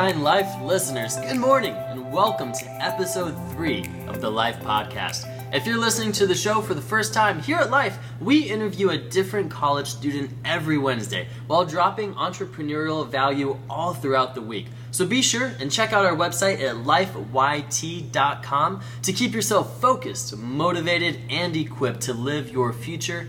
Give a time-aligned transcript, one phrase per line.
[0.00, 5.26] Life listeners, good morning and welcome to episode 3 of the Life Podcast.
[5.54, 8.88] If you're listening to the show for the first time, here at Life, we interview
[8.90, 14.68] a different college student every Wednesday while dropping entrepreneurial value all throughout the week.
[14.90, 21.18] So be sure and check out our website at lifeyt.com to keep yourself focused, motivated,
[21.28, 23.28] and equipped to live your future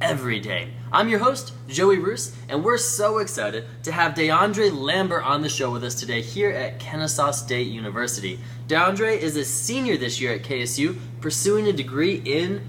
[0.00, 0.68] every day.
[0.92, 5.48] I'm your host, Joey Roos, and we're so excited to have DeAndre Lambert on the
[5.48, 8.38] show with us today here at Kennesaw State University.
[8.68, 12.62] DeAndre is a senior this year at KSU, pursuing a degree in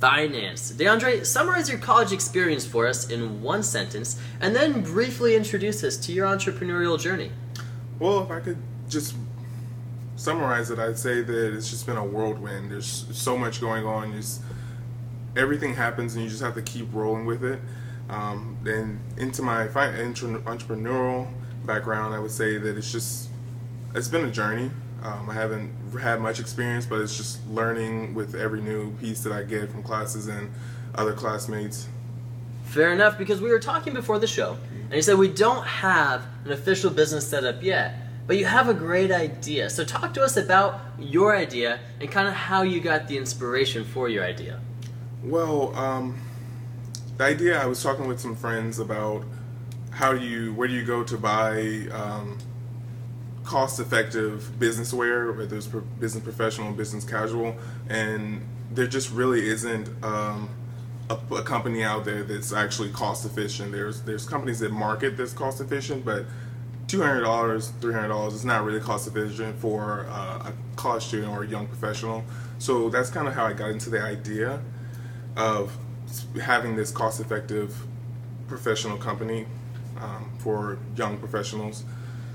[0.00, 0.72] finance.
[0.72, 5.96] DeAndre, summarize your college experience for us in one sentence, and then briefly introduce us
[5.96, 7.30] to your entrepreneurial journey.
[7.98, 8.58] Well, if I could
[8.88, 9.16] just
[10.16, 12.70] summarize it, I'd say that it's just been a whirlwind.
[12.70, 14.12] There's so much going on.
[15.36, 17.60] Everything happens, and you just have to keep rolling with it.
[18.08, 21.28] Um, then into my fi- entre- entrepreneurial
[21.64, 23.28] background, I would say that it's just
[23.94, 24.70] it's been a journey.
[25.02, 25.70] Um, I haven't
[26.00, 29.82] had much experience, but it's just learning with every new piece that I get from
[29.82, 30.50] classes and
[30.94, 31.88] other classmates.
[32.64, 36.26] Fair enough, because we were talking before the show, and you said we don't have
[36.44, 37.94] an official business set up yet,
[38.26, 39.70] but you have a great idea.
[39.70, 43.84] So talk to us about your idea and kind of how you got the inspiration
[43.84, 44.60] for your idea.
[45.26, 46.16] Well, um,
[47.16, 49.24] the idea I was talking with some friends about
[49.90, 52.38] how do you where do you go to buy um,
[53.42, 57.56] cost effective business wear, whether it's business professional, business casual,
[57.88, 60.48] and there just really isn't um,
[61.10, 63.72] a, a company out there that's actually cost efficient.
[63.72, 66.24] There's there's companies that market that's cost efficient, but
[66.86, 71.02] two hundred dollars, three hundred dollars is not really cost efficient for uh, a college
[71.02, 72.22] student or a young professional.
[72.60, 74.62] So that's kind of how I got into the idea
[75.36, 75.76] of
[76.42, 77.74] having this cost effective
[78.48, 79.46] professional company
[80.00, 81.84] um, for young professionals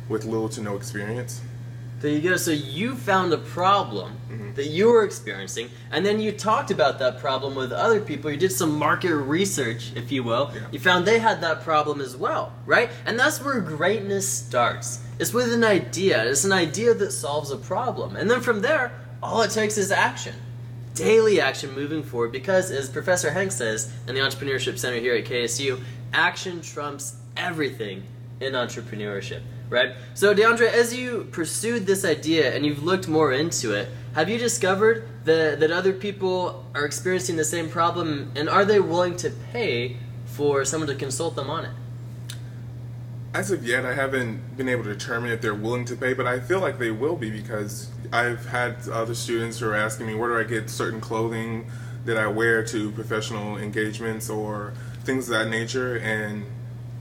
[0.10, 1.42] with little to no experience.
[2.02, 2.36] There you go.
[2.36, 4.18] So you found a problem
[4.56, 8.32] that you were experiencing, and then you talked about that problem with other people.
[8.32, 10.52] You did some market research, if you will.
[10.54, 10.62] Yeah.
[10.72, 12.90] You found they had that problem as well, right?
[13.06, 15.04] And that's where greatness starts.
[15.20, 16.26] It's with an idea.
[16.26, 18.92] It's an idea that solves a problem, and then from there,
[19.22, 20.34] all it takes is action.
[20.94, 25.26] Daily action moving forward because, as Professor Hank says in the Entrepreneurship Center here at
[25.26, 25.80] KSU,
[26.14, 28.04] action trumps everything
[28.42, 29.96] in entrepreneurship, right?
[30.16, 34.38] So, DeAndre, as you pursued this idea and you've looked more into it, have you
[34.38, 39.30] discovered that, that other people are experiencing the same problem and are they willing to
[39.30, 41.72] pay for someone to consult them on it?
[43.34, 46.28] As of yet, I haven't been able to determine if they're willing to pay, but
[46.28, 50.16] I feel like they will be because I've had other students who are asking me
[50.16, 51.72] where do I get certain clothing
[52.04, 54.74] that I wear to professional engagements or
[55.06, 56.46] things of that nature, and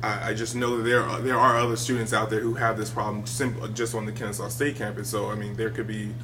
[0.05, 2.79] I, I just know that there are, there are other students out there who have
[2.79, 5.09] this problem simple, just on the Kennesaw State campus.
[5.09, 6.15] So I mean, there could be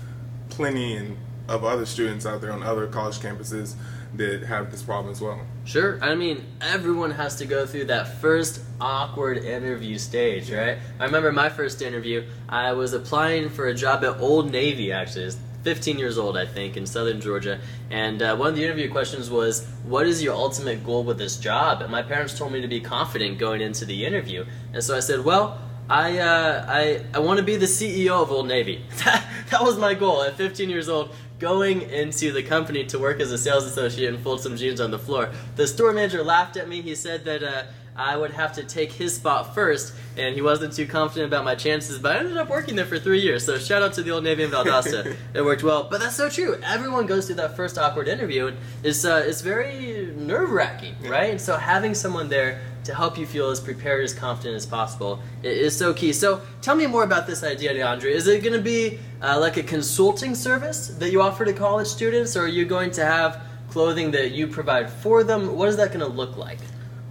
[0.50, 1.16] plenty and
[1.49, 3.75] of other students out there on other college campuses
[4.16, 5.41] that have this problem as well.
[5.65, 5.99] Sure.
[6.03, 10.78] I mean, everyone has to go through that first awkward interview stage, right?
[10.99, 15.32] I remember my first interview, I was applying for a job at Old Navy, actually.
[15.66, 17.59] 15 years old, I think, in southern Georgia.
[17.91, 21.38] And uh, one of the interview questions was, What is your ultimate goal with this
[21.38, 21.83] job?
[21.83, 24.44] And my parents told me to be confident going into the interview.
[24.72, 25.59] And so I said, Well,
[25.91, 28.84] I, uh, I, I want to be the CEO of Old Navy.
[29.04, 33.30] that was my goal at 15 years old going into the company to work as
[33.30, 35.30] a sales associate and fold some jeans on the floor.
[35.56, 36.80] The store manager laughed at me.
[36.82, 37.64] He said that uh,
[37.94, 41.54] I would have to take his spot first, and he wasn't too confident about my
[41.54, 41.98] chances.
[41.98, 43.44] But I ended up working there for three years.
[43.44, 45.16] So shout out to the Old Navy in Valdosta.
[45.34, 45.88] it worked well.
[45.91, 46.60] But that's so true.
[46.62, 51.30] Everyone goes through that first awkward interview, and it's uh, it's very nerve wracking, right?
[51.30, 55.20] And so having someone there to help you feel as prepared as confident as possible
[55.42, 56.12] i- is so key.
[56.12, 58.10] So tell me more about this idea, DeAndre.
[58.12, 61.88] Is it going to be uh, like a consulting service that you offer to college
[61.88, 63.41] students, or are you going to have
[63.71, 65.56] clothing that you provide for them?
[65.56, 66.59] What is that going to look like?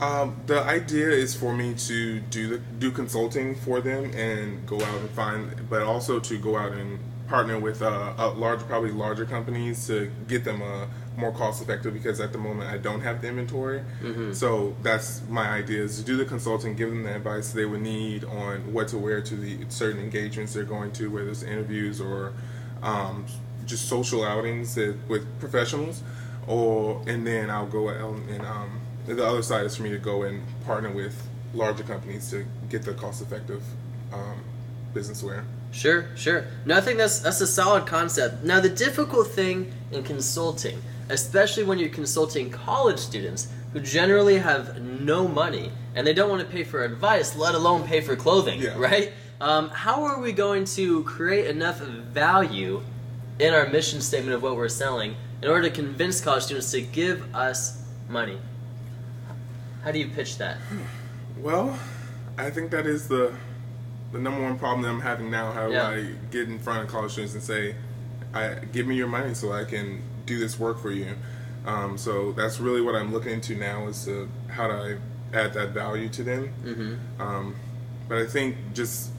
[0.02, 4.78] Um, the idea is for me to do the, do consulting for them and go
[4.82, 8.92] out and find, but also to go out and partner with uh, a large, probably
[8.92, 10.88] larger companies to get them a
[11.18, 11.94] more cost effective.
[11.94, 13.82] Because at the moment I don't have the inventory,
[14.34, 17.82] so that's my idea is to do the consulting, give them the advice they would
[17.82, 22.02] need on what to wear to the certain engagements they're going to, whether it's interviews
[22.02, 22.34] or
[22.84, 23.26] um,
[23.66, 26.04] just social outings that, with professionals,
[26.48, 30.24] or and then I'll go and um, the other side is for me to go
[30.24, 33.64] and partner with larger companies to get the cost effective
[34.14, 34.44] um,
[34.94, 35.46] business wear.
[35.72, 36.46] Sure, sure.
[36.66, 38.44] No, I think that's that's a solid concept.
[38.44, 44.82] Now, the difficult thing in consulting, especially when you're consulting college students who generally have
[44.82, 48.62] no money and they don't want to pay for advice, let alone pay for clothing,
[48.62, 48.78] Yeah.
[48.78, 49.14] right?
[49.42, 52.82] Um, how are we going to create enough value
[53.40, 56.82] in our mission statement of what we're selling in order to convince college students to
[56.82, 58.38] give us money?
[59.84, 60.58] How do you pitch that?
[61.38, 61.78] Well,
[62.38, 63.34] I think that is the
[64.12, 65.52] the number one problem that I'm having now.
[65.52, 65.90] How Yeah.
[65.92, 67.76] do I get in front of college students and say,
[68.34, 71.16] "I give me your money so I can do this work for you."
[71.66, 74.98] Um, so that's really what I'm looking into now is to how do I
[75.36, 76.54] add that value to them.
[76.64, 77.22] Mm-hmm.
[77.22, 77.56] Um,
[78.08, 79.12] but I think just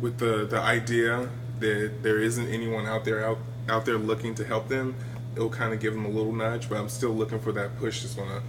[0.00, 1.28] with the the idea
[1.60, 3.38] that there isn't anyone out there out
[3.68, 4.94] out there looking to help them,
[5.36, 6.68] it'll kind of give them a little nudge.
[6.68, 8.42] But I'm still looking for that push that's gonna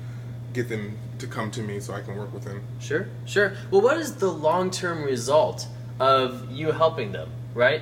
[0.53, 2.63] get them to come to me so I can work with them.
[2.79, 3.53] Sure, sure.
[3.71, 5.67] Well, what is the long term result
[5.99, 7.81] of you helping them, right?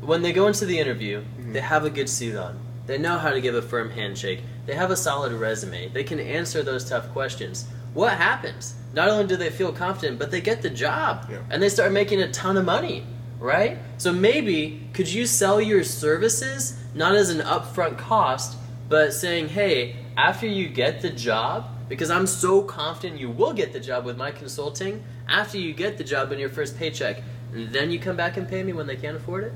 [0.00, 1.22] When they go into the interview,
[1.52, 2.58] they have a good suit on.
[2.86, 4.42] They know how to give a firm handshake.
[4.66, 5.88] They have a solid resume.
[5.88, 7.66] They can answer those tough questions.
[7.94, 8.74] What happens?
[8.94, 11.38] Not only do they feel confident, but they get the job Yeah.
[11.50, 13.04] and they start making a ton of money,
[13.38, 13.78] right?
[13.98, 18.56] So maybe could you sell your services not as an upfront cost,
[18.88, 23.72] but saying, "Hey, after you get the job, because I'm so confident you will get
[23.72, 27.22] the job with my consulting, after you get the job in your first paycheck,
[27.52, 29.52] then you come back and pay me when they can't afford it?"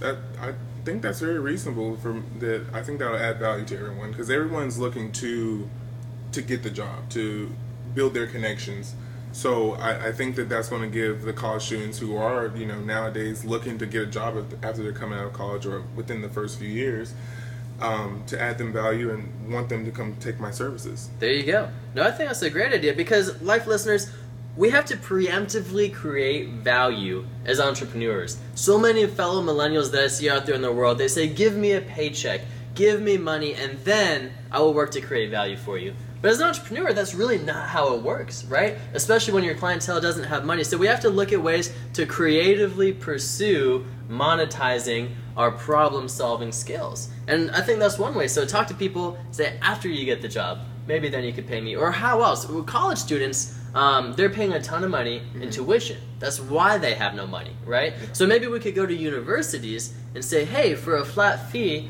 [0.00, 0.52] That I
[0.86, 1.96] think that's very reasonable.
[1.96, 5.68] For that, I think that'll add value to everyone because everyone's looking to
[6.32, 7.50] to get the job to
[7.94, 8.94] build their connections.
[9.32, 12.66] So I, I think that that's going to give the college students who are you
[12.66, 16.22] know nowadays looking to get a job after they're coming out of college or within
[16.22, 17.12] the first few years
[17.80, 21.10] um, to add them value and want them to come take my services.
[21.18, 21.68] There you go.
[21.94, 24.10] No, I think that's a great idea because, life listeners,
[24.56, 28.38] we have to preemptively create value as entrepreneurs.
[28.54, 31.54] So many fellow millennials that I see out there in the world, they say, Give
[31.54, 32.40] me a paycheck,
[32.74, 35.94] give me money, and then I will work to create value for you.
[36.22, 38.78] But as an entrepreneur, that's really not how it works, right?
[38.94, 40.64] Especially when your clientele doesn't have money.
[40.64, 47.10] So we have to look at ways to creatively pursue monetizing our problem solving skills.
[47.28, 48.28] And I think that's one way.
[48.28, 51.60] So talk to people, say, after you get the job, maybe then you could pay
[51.60, 51.76] me.
[51.76, 52.48] Or how else?
[52.48, 55.98] Well, college students, um, they're paying a ton of money in tuition.
[56.18, 57.94] That's why they have no money, right?
[58.12, 61.88] So maybe we could go to universities and say, hey, for a flat fee,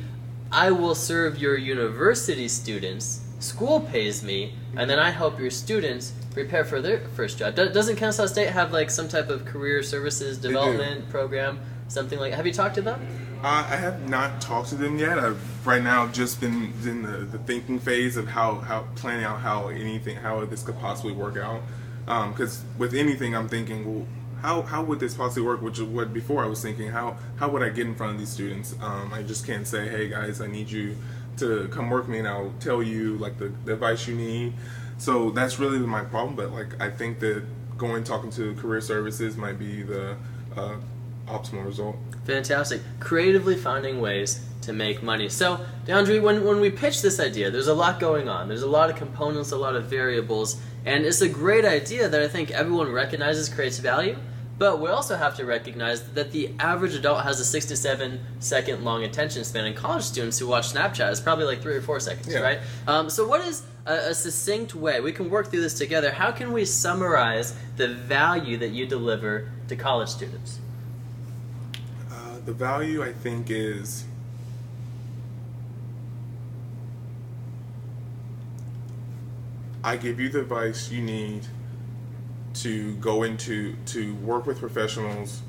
[0.51, 3.21] I will serve your university students.
[3.39, 7.55] School pays me, and then I help your students prepare for their first job.
[7.55, 12.33] Do- Doesn't Kennesaw State have like some type of career services development program, something like?
[12.33, 13.01] Have you talked to them?
[13.43, 15.19] Uh, I have not talked to them yet.
[15.19, 19.41] I've right now just been in the, the thinking phase of how, how planning out
[19.41, 21.61] how anything how this could possibly work out.
[22.31, 24.07] Because with anything, I'm thinking, well,
[24.43, 25.61] how, how would this possibly work?
[25.61, 28.19] Which is what before I was thinking, how how would I get in front of
[28.19, 28.75] these students?
[28.81, 30.97] Um, I just can't say, hey guys, I need you
[31.39, 34.55] to come work with me, and I'll tell you like the, the advice you need.
[34.99, 36.37] So that's really my problem.
[36.37, 37.45] But like I think that
[37.77, 40.17] going talking to career services might be the
[40.57, 40.77] uh,
[41.29, 41.97] optimal result.
[42.25, 42.81] Fantastic.
[43.01, 45.29] Creatively finding ways to make money.
[45.29, 48.49] So, DeAndre, when, when we pitch this idea, there's a lot going on.
[48.49, 52.21] There's a lot of components, a lot of variables, and it's a great idea that
[52.21, 54.17] I think everyone recognizes creates value.
[54.59, 58.21] But we also have to recognize that the average adult has a six to seven
[58.39, 61.83] second long attention span, and college students who watch Snapchat is probably like three or
[61.83, 62.41] four seconds, Yeah.
[62.41, 62.59] right?
[62.89, 65.01] Um, so, what is a, a succinct way?
[65.01, 66.11] We can work through this together.
[66.11, 70.59] How can we summarize the value that you deliver to college students?
[72.47, 74.05] The value I think is
[79.83, 81.47] I give you the advice you need
[82.55, 85.43] to go into to work with professionals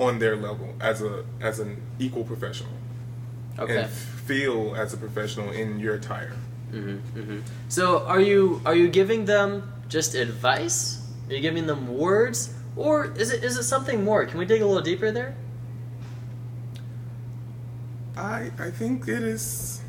[0.00, 2.72] on their level as a as an equal professional
[3.58, 3.82] Okay.
[3.82, 6.32] and feel as a professional in your attire.
[6.70, 11.02] hmm hmm So are you are you giving them just advice?
[11.28, 14.24] Are you giving them words, or is it is it something more?
[14.26, 15.34] Can we dig a little deeper there?
[18.16, 19.80] I I think it is.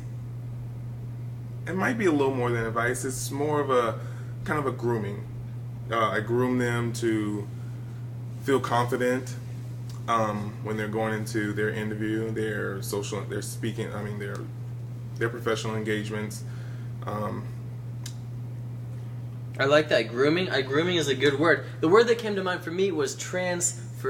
[1.66, 3.04] It might be a little more than advice.
[3.04, 3.98] It's more of a
[4.44, 5.24] kind of a grooming.
[5.90, 7.46] Uh, I groom them to
[8.42, 9.34] feel confident
[10.08, 13.92] um, when they're going into their interview, their social, their speaking.
[13.94, 14.36] I mean, their
[15.16, 16.44] their professional engagements.
[17.06, 17.44] Um,
[19.58, 20.50] I like that grooming.
[20.50, 21.64] I grooming is a good word.
[21.80, 23.14] The word that came to mind for me was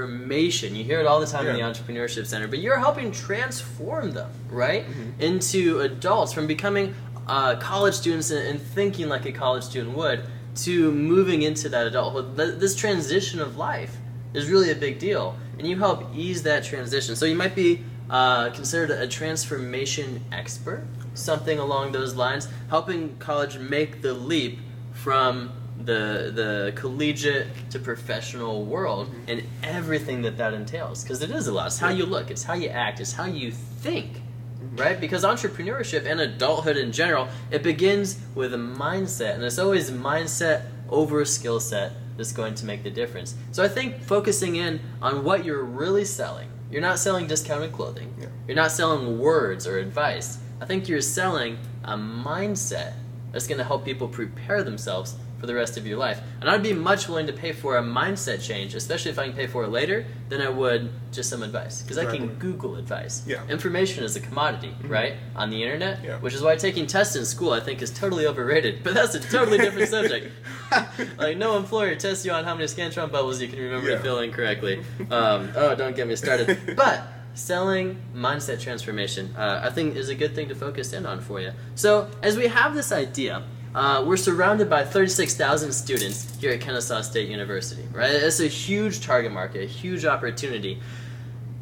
[0.05, 0.75] transformation.
[0.75, 4.31] You hear it all the time in the entrepreneurship center, but you're helping transform them,
[4.51, 5.21] right, Mm-hmm.
[5.23, 6.95] into adults from becoming
[7.27, 10.25] uh, college students and, and thinking like a college student would
[10.57, 12.37] to moving into that adulthood.
[12.37, 13.97] This transition of life
[14.35, 17.17] is really a big deal, and you help ease that transition.
[17.17, 20.85] So you might be uh, considered a transformation expert,
[21.15, 24.59] something along those lines, helping college make the leap
[24.93, 25.51] from
[25.85, 29.31] the the collegiate to professional world mm-hmm.
[29.31, 31.03] and everything that that entails.
[31.03, 31.67] Because it is a lot.
[31.67, 32.31] It's how you look.
[32.31, 33.01] It's how you act.
[33.01, 34.77] It's how you think mm-hmm.
[34.77, 35.01] right?
[35.01, 39.35] Because entrepreneurship and adulthood in general it begins with a mindset.
[39.35, 43.35] And it's always mindset over a skill set that's going to make the difference.
[43.53, 46.49] So i think focusing in on what you're really selling.
[46.71, 48.13] You're not selling discounted clothing.
[48.19, 48.27] Yeah.
[48.49, 50.39] you're not selling words or advice.
[50.61, 52.95] I think you're selling a mindset
[53.33, 56.21] that's going to help people prepare themselves for the rest of your life.
[56.41, 59.37] And I'd be much willing to pay for a mindset change, especially if I can
[59.37, 61.83] pay for it later, than I would just some advice.
[61.83, 63.23] Because I can Google advice.
[63.27, 63.47] Yeah.
[63.49, 65.17] Information is a commodity, right?
[65.37, 66.17] On the internet, Yeah.
[66.19, 68.83] which is why taking tests in school I think is totally overrated.
[68.83, 70.33] But that's a totally different subject.
[71.19, 73.97] like no employer tests you on how many Scantron bubbles you can remember Yeah.
[73.99, 74.83] to fill in correctly.
[75.11, 76.59] Um, oh, don't get me started.
[76.77, 77.03] But
[77.35, 81.39] selling mindset transformation, uh, I think, is a good thing to focus in on for
[81.39, 81.53] you.
[81.75, 83.43] So as we have this idea.
[83.75, 88.11] Uh, we're surrounded by 36,000 students here at Kennesaw State University, right?
[88.11, 90.79] It's a huge target market, a huge opportunity.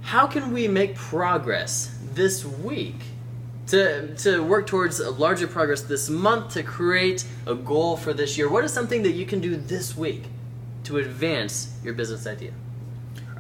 [0.03, 2.97] How can we make progress this week
[3.69, 8.37] to, to work towards a larger progress this month to create a goal for this
[8.37, 8.51] year?
[8.51, 10.25] What is something that you can do this week
[10.85, 12.53] to advance your business idea?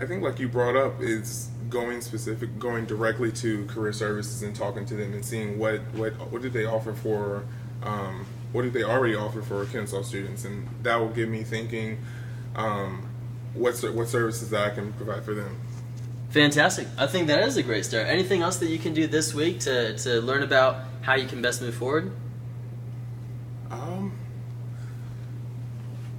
[0.00, 4.56] I think, like you brought up, is going specific, going directly to career services and
[4.56, 7.44] talking to them and seeing what what what did they offer for,
[7.82, 11.98] um, what did they already offer for Kennesaw students, and that will get me thinking,
[12.54, 13.08] um,
[13.54, 15.56] what what services that I can provide for them.
[16.30, 16.88] Fantastic.
[16.96, 18.06] I think that is a great start.
[18.06, 21.42] Anything else that you can do this week to, to learn about how you can
[21.42, 22.10] best move forward?
[23.70, 24.12] Um,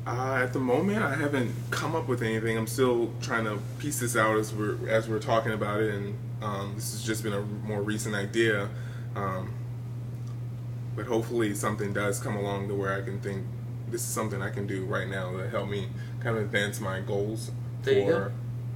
[0.06, 2.58] uh, at the moment, I haven't come up with anything.
[2.58, 6.16] I'm still trying to piece this out as we're as we're talking about it, and
[6.44, 8.70] um, this has just been a more recent idea.
[9.16, 9.52] Um,
[10.96, 13.46] but hopefully, something does come along to where I can think
[13.90, 15.88] this is something I can do right now to help me
[16.22, 17.52] kind of advance my goals
[17.84, 18.32] There you for go.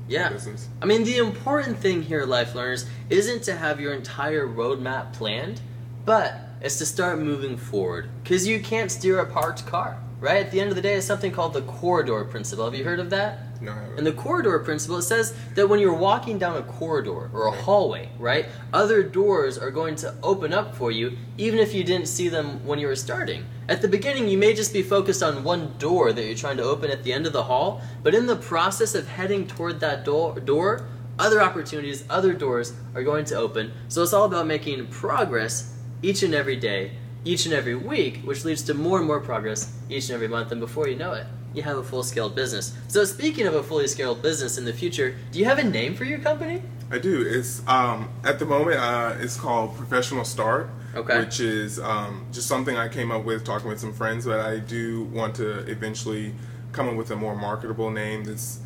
[0.07, 0.29] Yeah.
[0.29, 0.69] business.
[0.81, 5.59] I mean, the important thing here, life learners, isn't to have your entire roadmap planned,
[6.05, 8.09] but it's to start moving forward.
[8.23, 10.45] Because you can't steer a parked car, right?
[10.45, 12.65] At the end of the day, it's something called the corridor principle.
[12.65, 13.39] Have you heard of that?
[13.61, 13.75] No.
[13.97, 17.51] In the corridor principle, it says that when you're walking down a corridor or a
[17.51, 22.07] hallway, right, other doors are going to open up for you even if you didn't
[22.07, 23.45] see them when you were starting.
[23.69, 26.63] At the beginning, you may just be focused on one door that you're trying to
[26.63, 30.05] open at the end of the hall, but in the process of heading toward that
[30.05, 30.87] door, door
[31.19, 33.73] other opportunities, other doors are going to open.
[33.87, 36.91] So it's all about making progress each and every day,
[37.25, 40.51] each and every week, which leads to more and more progress each and every month.
[40.51, 41.25] And before you know it,
[41.57, 42.73] you have a full scaled business.
[42.87, 45.95] So, speaking of a fully scaled business in the future, do you have a name
[45.95, 46.61] for your company?
[46.89, 47.21] I do.
[47.27, 51.19] It's um, at the moment uh, it's called Professional Start, Okay.
[51.19, 54.25] which is um, just something I came up with talking with some friends.
[54.25, 56.33] But I do want to eventually
[56.71, 58.59] come up with a more marketable name that's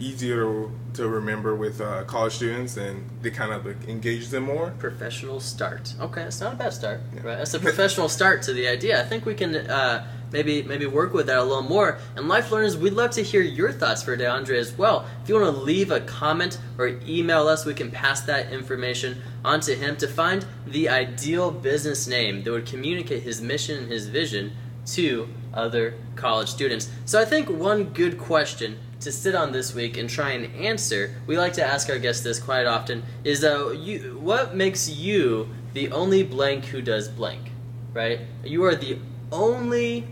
[0.00, 4.70] easier to, remember with uh, college students and they kind of like, engage them more.
[4.78, 5.94] Professional start.
[6.00, 7.00] Okay, it's not a bad start.
[7.14, 7.22] Yeah.
[7.22, 9.00] Right, that's a professional start to the idea.
[9.00, 11.98] I think we can uh, maybe maybe work with that a little more.
[12.16, 15.06] And life learners, we'd love to hear your thoughts for DeAndre as well.
[15.22, 19.22] If you want to leave a comment or email us, we can pass that information
[19.44, 23.92] on to him to find the ideal business name that would communicate his mission and
[23.92, 24.52] his vision
[24.86, 26.90] to other college students.
[27.04, 31.14] So I think one good question to sit on this week and try and answer,
[31.26, 35.48] we like to ask our guests this quite often, is uh, you, what makes you
[35.72, 37.52] the only blank who does blank,
[37.92, 38.20] right?
[38.44, 38.98] You are the
[39.30, 40.06] only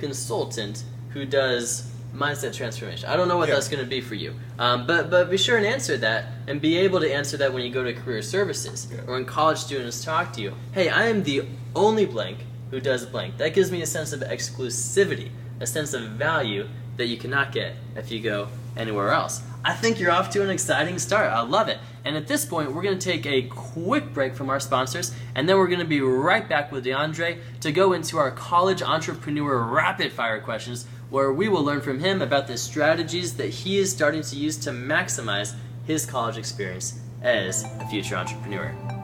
[0.00, 3.08] consultant who does mindset transformation.
[3.08, 3.54] I don't know what Yeah.
[3.54, 6.60] that's going to be for you, um, but but be sure and answer that, and
[6.60, 9.02] be able to answer that when you go to career services Yeah.
[9.06, 10.54] or when college students talk to you.
[10.72, 11.44] Hey, I am the
[11.76, 12.38] only blank
[12.72, 13.36] who does blank.
[13.38, 15.28] That gives me a sense of exclusivity,
[15.60, 16.66] a sense of value
[16.96, 19.42] that you cannot get if you go anywhere else.
[19.64, 21.30] I think you're off to an exciting start.
[21.32, 21.78] I love it.
[22.04, 25.48] And at this point, we're going to take a quick break from our sponsors, and
[25.48, 29.58] then we're going to be right back with DeAndre to go into our college entrepreneur
[29.58, 33.90] rapid fire questions, where we will learn from him about the strategies that he is
[33.90, 35.54] starting to use to maximize
[35.86, 38.99] his college experience as a future entrepreneur.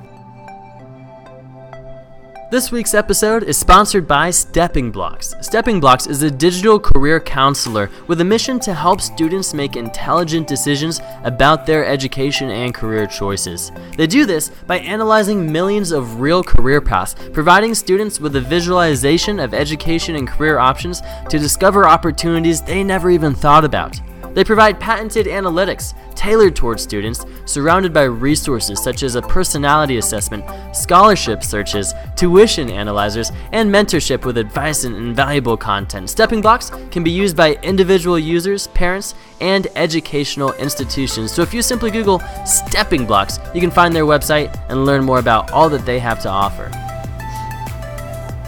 [2.48, 5.34] This week's episode is sponsored by Stepping Blocks.
[5.40, 10.46] Stepping Blocks is a digital career counselor with a mission to help students make intelligent
[10.46, 13.72] decisions about their education and career choices.
[13.96, 19.40] They do this by analyzing millions of real career paths, providing students with a visualization
[19.40, 24.00] of education and career options to discover opportunities they never even thought about.
[24.36, 30.44] They provide patented analytics tailored towards students, surrounded by resources such as a personality assessment,
[30.76, 36.10] scholarship searches, tuition analyzers, and mentorship with advice and invaluable content.
[36.10, 41.32] Stepping Blocks can be used by individual users, parents, and educational institutions.
[41.32, 45.18] So if you simply Google Stepping Blocks, you can find their website and learn more
[45.18, 46.85] about all that they have to offer.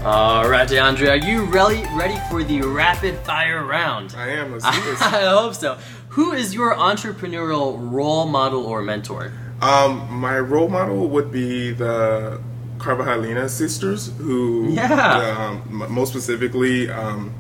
[0.05, 4.15] All right, DeAndre, are you really ready for the rapid fire round?
[4.17, 4.53] I am.
[4.53, 5.03] Let's do this.
[5.03, 5.77] I hope so.
[6.11, 9.33] Who is your entrepreneurial role model or mentor?
[9.61, 12.41] Um, my role model would be the
[12.79, 15.59] Carvajal sisters, who, Yeah.
[15.69, 17.35] um, m- most specifically, um,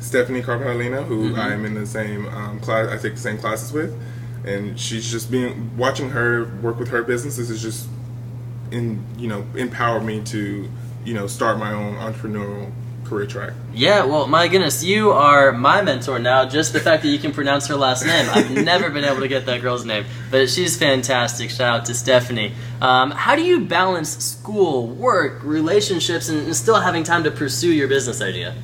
[0.00, 1.40] Stephanie Carvajal, who Mm-hmm.
[1.40, 3.98] I'm in the same um, class, I take the same classes with,
[4.44, 7.88] and she's just being watching her work with her businesses is just
[8.70, 10.68] in you know empowered me to
[11.04, 12.72] you know start my own entrepreneurial
[13.04, 13.52] career track.
[13.72, 16.46] Yeah, well, my goodness, you are my mentor now.
[16.46, 18.28] Just the fact that you can pronounce her last name.
[18.30, 21.50] I've never been able to get that girl's name, but she's fantastic.
[21.50, 22.52] Shout out to Stephanie.
[22.80, 27.72] Um, how do you balance school, work, relationships, and, and still having time to pursue
[27.72, 28.54] your business idea?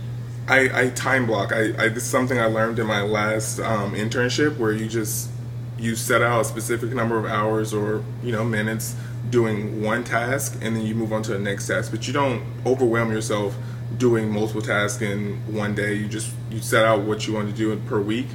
[0.49, 1.52] I, I time block.
[1.52, 5.30] I, I this is something I learned in my last um, internship where you just
[5.78, 8.97] you set out a specific number of hours or you know minutes
[9.29, 11.91] doing one task and then you move on to the next task.
[11.91, 13.57] But you don't overwhelm yourself
[13.99, 15.95] doing multiple tasks in one day.
[15.95, 18.27] You just you set out what you want to do per week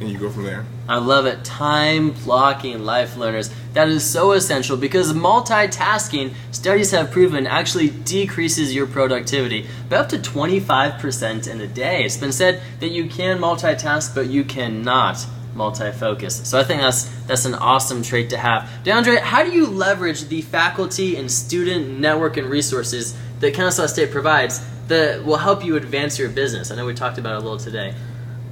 [0.00, 0.64] and you go from there.
[0.88, 1.44] I love it.
[1.44, 3.50] Time blocking life learners.
[3.72, 10.08] That is so essential because multitasking, studies have proven, actually decreases your productivity by up
[10.10, 12.04] to 25% in a day.
[12.04, 16.48] It's been said that you can multitask, but you cannot multi-focus.
[16.48, 18.68] So I think that's that's an awesome trait to have.
[18.84, 24.10] DeAndre, how do you leverage the faculty and student network and resources that Kennesaw State
[24.10, 26.70] provides that will help you advance your business?
[26.70, 27.94] I know we talked about it a little today.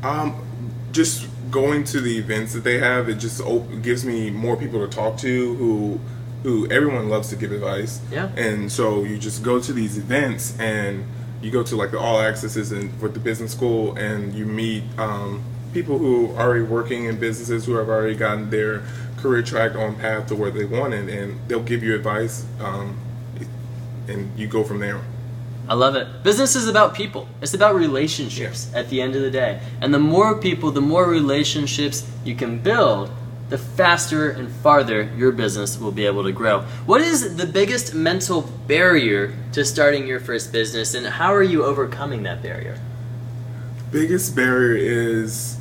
[0.02, 0.44] Um,
[0.92, 4.80] just going to the events that they have, it just op- gives me more people
[4.80, 6.00] to talk to who
[6.42, 8.00] who everyone loves to give advice.
[8.11, 8.30] Yeah.
[8.37, 11.06] And so you just go to these events and
[11.40, 14.82] you go to like the all accesses and with the business school and you meet
[14.99, 15.43] um,
[15.75, 18.82] people who are already working in businesses who have already gotten their
[19.19, 22.97] career track on path to where they want it and they'll give you advice um,
[24.08, 25.00] and you go from there.
[25.69, 26.23] I love it.
[26.23, 27.26] Business is about people.
[27.41, 29.60] It's about relationships at the end of the day.
[29.80, 33.10] And the more people, the more relationships you can build,
[33.49, 36.60] the faster and farther your business will be able to grow.
[36.87, 41.65] What is the biggest mental barrier to starting your first business and how are you
[41.65, 42.78] overcoming that barrier?
[43.95, 45.56] biggest barrier is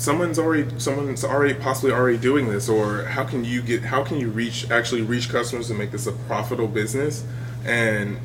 [0.00, 4.18] someone's already someone's already possibly already doing this or how can you get how can
[4.18, 7.22] you reach actually reach customers and make this a profitable business?
[7.66, 8.18] And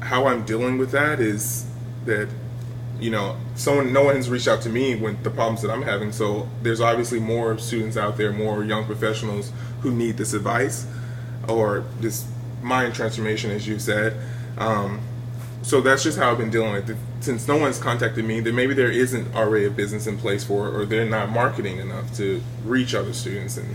[0.00, 1.64] how i'm dealing with that is
[2.04, 2.28] that
[3.00, 5.80] you know someone no one has reached out to me with the problems that i'm
[5.80, 6.12] having.
[6.12, 10.86] So there's obviously more students out there more young professionals who need this advice
[11.48, 12.26] or this
[12.60, 14.14] mind transformation as you said.
[14.58, 15.00] Um,
[15.64, 16.96] so that's just how I've been dealing with it.
[17.20, 20.68] Since no one's contacted me, then maybe there isn't already a business in place for
[20.68, 23.74] it, or they're not marketing enough to reach other students, and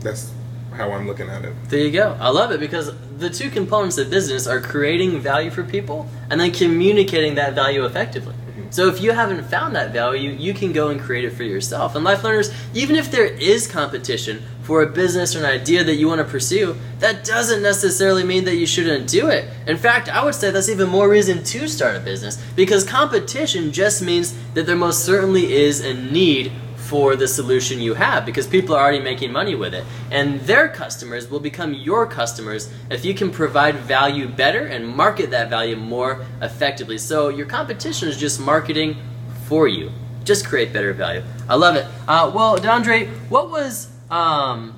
[0.00, 0.32] that's
[0.72, 1.52] how I'm looking at it.
[1.68, 2.16] There you go.
[2.20, 6.40] I love it because the two components of business are creating value for people and
[6.40, 8.34] then communicating that value effectively.
[8.70, 11.94] So if you haven't found that value, you can go and create it for yourself.
[11.94, 15.96] And life learners, even if there is competition for a business or an idea that
[15.96, 19.48] you want to pursue, that doesn't necessarily mean that you shouldn't do it.
[19.66, 23.72] In fact, I would say that's even more reason to start a business because competition
[23.72, 26.52] just means that there most certainly is a need
[26.90, 29.84] for the solution you have because people are already making money with it.
[30.10, 35.30] And their customers will become your customers if you can provide value better and market
[35.30, 36.98] that value more effectively.
[36.98, 38.96] So your competition is just marketing
[39.44, 39.92] for you.
[40.24, 41.22] Just create better value.
[41.48, 41.86] I love it.
[42.08, 44.74] Uh, well, Dondre, what was um,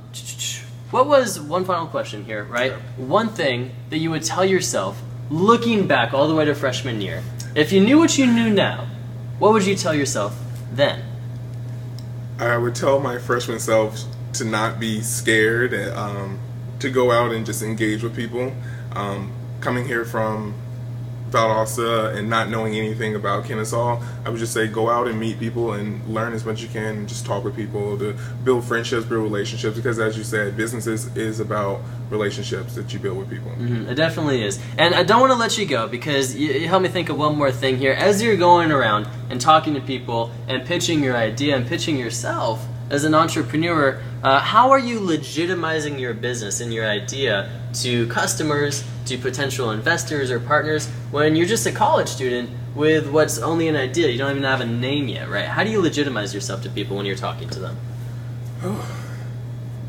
[0.90, 2.72] what was one final question here, right?
[2.98, 7.22] One thing that you would tell yourself looking back all the way to freshman year.
[7.54, 8.86] If you knew what you knew now,
[9.38, 10.38] what would you tell yourself
[10.74, 11.11] then?
[12.48, 14.00] I would tell my freshman self
[14.34, 16.38] to not be scared, um,
[16.80, 18.52] to go out and just engage with people.
[18.92, 20.54] Um, coming here from
[21.32, 25.38] Valdosta and not knowing anything about Kennesaw, I would just say go out and meet
[25.40, 28.14] people and learn as much as you can and just talk with people to
[28.44, 29.76] build friendships, build relationships.
[29.76, 33.50] Because as you said, businesses is, about relationships that you build with people.
[33.58, 34.58] Mhm, It definitely is.
[34.78, 37.16] And I don't want to let you go because you, you helped me think of
[37.18, 37.92] one more thing here.
[37.92, 42.64] As you're going around and talking to people and pitching your idea and pitching yourself
[42.92, 48.84] as an entrepreneur, uh, how are you legitimizing your business and your idea to customers,
[49.06, 53.76] to potential investors or partners when you're just a college student with what's only an
[53.76, 54.08] idea.
[54.08, 55.46] You don't even have a name yet, right?
[55.46, 57.76] How do you legitimize yourself to people when you're talking to them?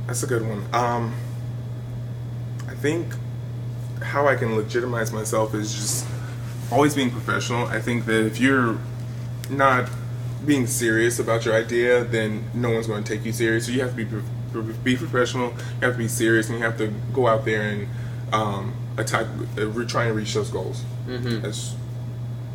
[0.07, 0.65] That's a good one.
[0.73, 1.13] Um,
[2.69, 3.13] I think
[4.01, 6.05] how I can legitimize myself is just
[6.71, 7.67] always being professional.
[7.67, 8.79] I think that if you're
[9.49, 9.89] not
[10.45, 13.65] being serious about your idea, then no one's going to take you serious.
[13.67, 14.05] So you have to be
[14.83, 15.47] be professional.
[15.79, 17.87] You have to be serious, and you have to go out there and
[18.31, 19.25] um, attack,
[19.57, 20.83] uh, re- try and reach those goals.
[21.07, 21.41] Mhm.
[21.41, 21.75] That's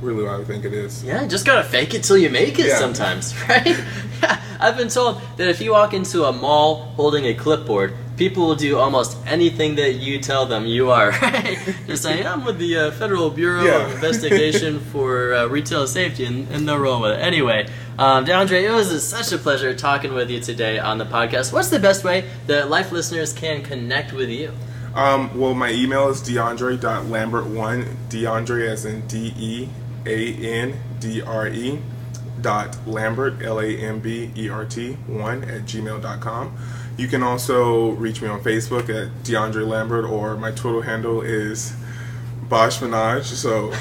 [0.00, 1.02] really what I think it is.
[1.04, 2.78] Yeah, just gotta fake it till you make it Yeah.
[2.78, 3.66] sometimes, right?
[4.22, 8.46] yeah, I've been told that if you walk into a mall holding a clipboard, people
[8.46, 11.56] will do almost anything that you tell them you are, right?
[11.86, 13.86] Just say, I'm with the uh, Federal Bureau Yeah.
[13.86, 17.20] of Investigation for uh, Retail Safety, and, and they'll roll with it.
[17.20, 21.52] Anyway, um, DeAndre, it was such a pleasure talking with you today on the podcast.
[21.52, 24.52] What's the best way that life listeners can connect with you?
[24.94, 29.68] Um, well, my email is deandre.lambert1, DeAndre as in D E
[30.06, 31.78] A N D R E,
[32.40, 36.56] dot Lambert, L A M B E R T, 1 at gmail.com.
[36.98, 41.72] You can also reach me on Facebook at DeAndre Lambert, or my Twitter handle is
[42.48, 43.72] Bosch Minaj, so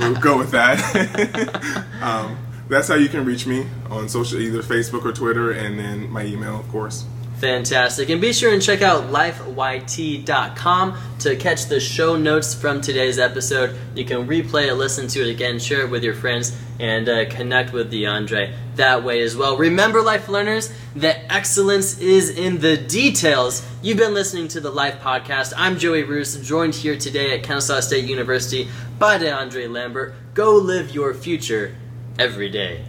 [0.00, 1.86] we'll go with that.
[2.02, 2.36] um,
[2.68, 6.24] that's how you can reach me on social, either Facebook or Twitter, and then my
[6.24, 7.06] email, of course.
[7.44, 8.08] Fantastic.
[8.08, 13.76] And be sure and check out lifeyt.com to catch the show notes from today's episode.
[13.94, 17.28] You can replay it, listen to it again, share it with your friends, and uh,
[17.28, 19.58] connect with DeAndre that way as well.
[19.58, 23.62] Remember, life learners, that excellence is in the details.
[23.82, 25.52] You've been listening to the Life Podcast.
[25.54, 30.14] I'm Joey Roos, joined here today at Kennesaw State University by DeAndre Lambert.
[30.32, 31.76] Go live your future
[32.18, 32.86] every day.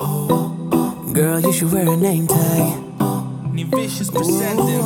[0.00, 3.19] Girl, you should wear a name tag.
[3.64, 4.84] Vicious presenting.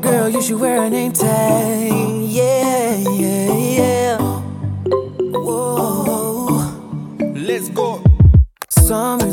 [0.00, 1.92] Girl, you should wear a name tag.
[2.22, 4.18] Yeah, yeah, yeah.
[5.32, 6.72] Whoa.
[7.34, 8.02] Let's go.
[8.68, 9.25] Summer's